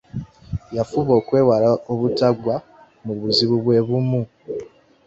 Yafuba 0.77 1.11
okwewala 1.19 1.69
obutagwa 1.91 2.55
mu 3.05 3.13
buzibu 3.21 3.55
bwe 3.63 3.79
bumu. 3.87 4.21